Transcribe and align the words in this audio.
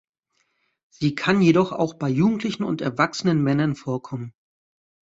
Sie 0.89 1.13
kann 1.13 1.43
jedoch 1.43 1.71
auch 1.71 1.93
bei 1.93 2.09
jugendlichen 2.09 2.63
und 2.63 2.81
erwachsenen 2.81 3.43
Männern 3.43 3.75
vorkommen. 3.75 4.33